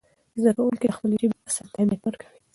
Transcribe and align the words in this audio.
زده 0.41 0.51
کوونکي 0.57 0.87
د 0.87 0.93
خپلې 0.97 1.15
ژبې 1.21 1.37
اصل 1.47 1.65
ته 1.73 1.77
اهمیت 1.79 2.01
ورکوي. 2.03 2.39